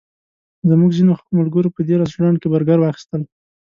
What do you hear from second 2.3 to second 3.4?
کې برګر واخیستل.